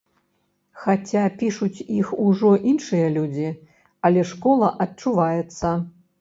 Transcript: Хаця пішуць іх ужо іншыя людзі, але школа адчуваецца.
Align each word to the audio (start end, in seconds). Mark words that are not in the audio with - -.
Хаця 0.85 1.25
пішуць 1.41 1.83
іх 1.97 2.07
ужо 2.27 2.51
іншыя 2.71 3.11
людзі, 3.19 3.45
але 4.11 4.25
школа 4.31 4.71
адчуваецца. 4.87 5.77